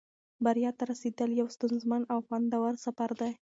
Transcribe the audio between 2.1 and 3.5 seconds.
خوندور سفر دی.